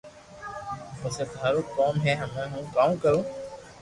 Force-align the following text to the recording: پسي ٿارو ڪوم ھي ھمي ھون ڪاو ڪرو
پسي 1.01 1.23
ٿارو 1.33 1.61
ڪوم 1.75 1.95
ھي 2.05 2.11
ھمي 2.21 2.43
ھون 2.51 2.63
ڪاو 2.75 2.91
ڪرو 3.03 3.21